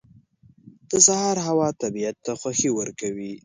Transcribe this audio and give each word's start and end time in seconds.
•د 0.89 0.91
سهار 1.07 1.37
هوا 1.47 1.69
طبیعت 1.83 2.17
ته 2.25 2.31
خوښي 2.41 2.69
ورکوي. 2.73 3.31